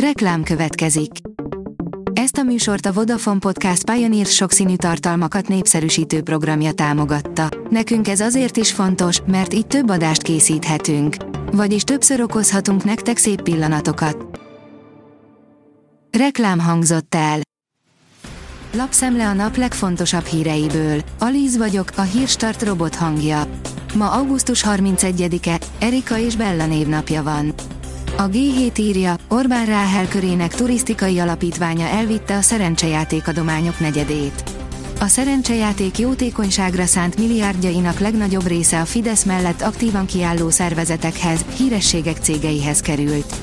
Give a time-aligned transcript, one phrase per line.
[0.00, 1.10] Reklám következik.
[2.12, 7.48] Ezt a műsort a Vodafone Podcast Pioneer sokszínű tartalmakat népszerűsítő programja támogatta.
[7.70, 11.16] Nekünk ez azért is fontos, mert így több adást készíthetünk.
[11.52, 14.40] Vagyis többször okozhatunk nektek szép pillanatokat.
[16.18, 17.40] Reklám hangzott el.
[18.72, 21.00] Lapszemle a nap legfontosabb híreiből.
[21.18, 23.42] Alíz vagyok, a hírstart robot hangja.
[23.94, 27.54] Ma augusztus 31-e, Erika és Bella névnapja van.
[28.18, 34.42] A G7 írja, Orbán Ráhel körének turisztikai alapítványa elvitte a szerencsejáték adományok negyedét.
[35.00, 42.80] A szerencsejáték jótékonyságra szánt milliárdjainak legnagyobb része a Fidesz mellett aktívan kiálló szervezetekhez, hírességek cégeihez
[42.80, 43.34] került.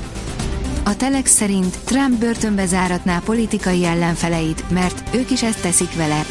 [0.84, 6.24] A Telex szerint Trump börtönbe záratná politikai ellenfeleit, mert ők is ezt teszik vele.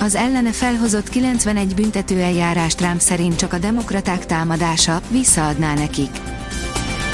[0.00, 6.10] Az ellene felhozott 91 büntetőeljárás Trump szerint csak a demokraták támadása visszaadná nekik.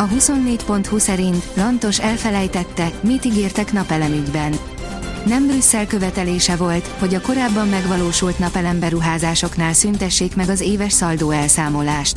[0.00, 4.54] A 24.20 szerint Lantos elfelejtette, mit ígértek napelemügyben.
[5.26, 12.16] Nem Brüsszel követelése volt, hogy a korábban megvalósult napelemberuházásoknál szüntessék meg az éves szaldó elszámolást.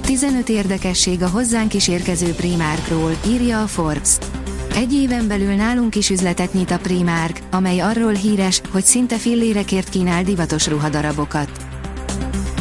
[0.00, 4.16] 15 érdekesség a hozzánk is érkező Primárkról, írja a Forbes.
[4.74, 9.88] Egy éven belül nálunk is üzletet nyit a Primark, amely arról híres, hogy szinte fillérekért
[9.88, 11.67] kínál divatos ruhadarabokat.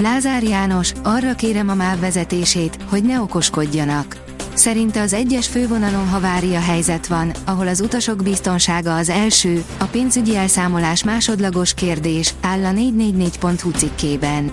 [0.01, 4.17] Lázár János, arra kérem a MÁV vezetését, hogy ne okoskodjanak.
[4.53, 10.35] Szerinte az egyes fővonalon havária helyzet van, ahol az utasok biztonsága az első, a pénzügyi
[10.35, 14.51] elszámolás másodlagos kérdés, áll a 444.hu cikkében.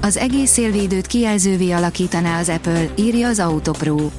[0.00, 4.10] Az egész szélvédőt kijelzővé alakítaná az Apple, írja az Autopro.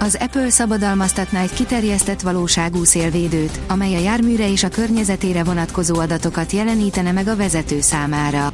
[0.00, 6.52] Az Apple szabadalmaztatná egy kiterjesztett valóságú szélvédőt, amely a járműre és a környezetére vonatkozó adatokat
[6.52, 8.52] jelenítene meg a vezető számára.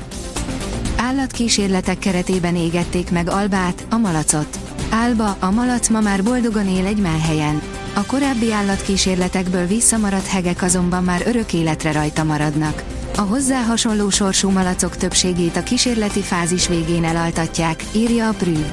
[1.15, 4.59] Állatkísérletek keretében égették meg Albát, a malacot.
[4.91, 7.63] Álba, a malac ma már boldogan él egy melhelyen.
[7.95, 12.83] A korábbi állatkísérletekből visszamaradt hegek azonban már örök életre rajta maradnak.
[13.17, 18.65] A hozzá hasonló sorsú malacok többségét a kísérleti fázis végén elaltatják, írja a Prű.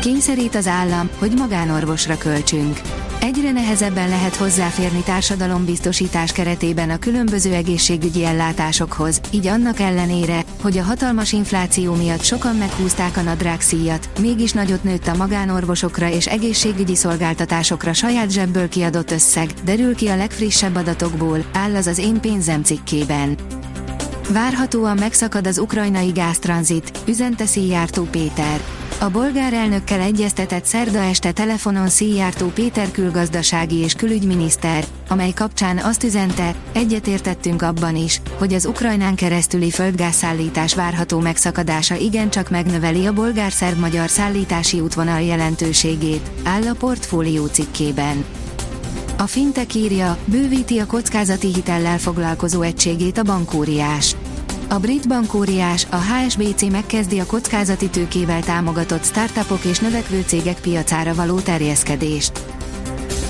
[0.00, 2.80] Kényszerít az állam, hogy magánorvosra költsünk.
[3.20, 10.82] Egyre nehezebben lehet hozzáférni társadalombiztosítás keretében a különböző egészségügyi ellátásokhoz, így annak ellenére, hogy a
[10.82, 17.92] hatalmas infláció miatt sokan meghúzták a nadrágszíjat, mégis nagyot nőtt a magánorvosokra és egészségügyi szolgáltatásokra
[17.92, 23.36] saját zsebből kiadott összeg, derül ki a legfrissebb adatokból, áll az az én pénzem cikkében.
[24.32, 28.60] Várhatóan megszakad az ukrajnai gáztranzit, üzente Szijjártó Péter.
[29.02, 36.04] A bolgár elnökkel egyeztetett szerda este telefonon Szijjártó Péter külgazdasági és külügyminiszter, amely kapcsán azt
[36.04, 44.08] üzente, egyetértettünk abban is, hogy az Ukrajnán keresztüli földgázszállítás várható megszakadása igencsak megnöveli a bolgár-szerb-magyar
[44.08, 48.24] szállítási útvonal jelentőségét, áll a portfólió cikkében.
[49.18, 54.16] A Fintech írja, bővíti a kockázati hitellel foglalkozó egységét a bankóriás.
[54.72, 61.14] A brit bankóriás, a HSBC megkezdi a kockázati tőkével támogatott startupok és növekvő cégek piacára
[61.14, 62.32] való terjeszkedést.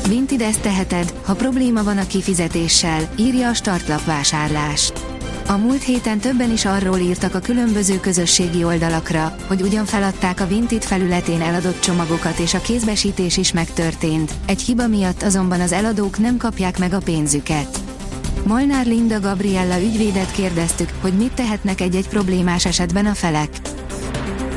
[0.09, 4.93] Vinted ezt teheted, ha probléma van a kifizetéssel, írja a startlap vásárlás.
[5.47, 10.47] A múlt héten többen is arról írtak a különböző közösségi oldalakra, hogy ugyan feladták a
[10.47, 16.19] Vinted felületén eladott csomagokat és a kézbesítés is megtörtént, egy hiba miatt azonban az eladók
[16.19, 17.90] nem kapják meg a pénzüket.
[18.45, 23.49] Molnár Linda Gabriella ügyvédet kérdeztük, hogy mit tehetnek egy-egy problémás esetben a felek.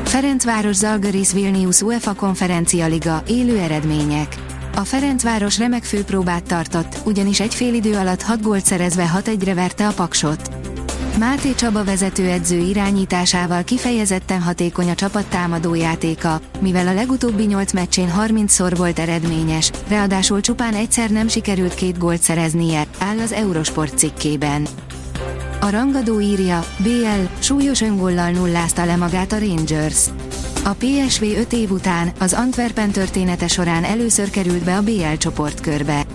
[0.04, 4.36] Ferencváros Zalgiris Vilnius UEFA konferencia liga, élő eredmények.
[4.76, 9.88] A Ferencváros remek főpróbát tartott, ugyanis egy fél idő alatt 6 gólt szerezve 6-1-re verte
[9.88, 10.63] a Paksot.
[11.20, 18.74] Máté Csaba vezetőedző irányításával kifejezetten hatékony a csapat támadójátéka, mivel a legutóbbi 8 meccsén 30-szor
[18.78, 24.68] volt eredményes, ráadásul csupán egyszer nem sikerült két gólt szereznie, áll az Eurosport cikkében.
[25.62, 30.06] A rangadó írja, BL, súlyos öngollal nullázta le magát a Rangers.
[30.64, 36.06] A PSV 5 év után, az Antwerpen története során először került be a BL csoportkörbe.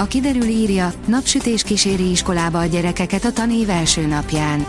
[0.00, 4.66] A kiderül írja, napsütés kíséri iskolába a gyerekeket a tanév első napján.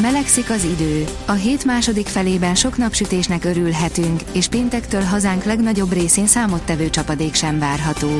[0.00, 1.04] Melegszik az idő.
[1.26, 7.58] A hét második felében sok napsütésnek örülhetünk, és péntektől hazánk legnagyobb részén számottevő csapadék sem
[7.58, 8.10] várható.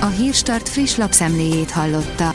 [0.00, 2.34] A Hírstart friss lapszemléjét hallotta.